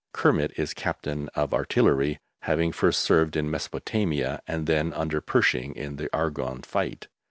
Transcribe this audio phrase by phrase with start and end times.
[0.13, 5.97] Kermit is Captain of Artillery, having first served in Mesopotamia, and then under Pershing in
[5.97, 7.07] the Argonne fight.